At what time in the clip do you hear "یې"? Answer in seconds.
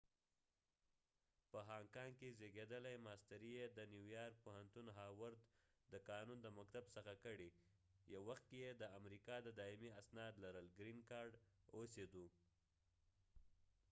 3.57-3.65, 8.65-8.71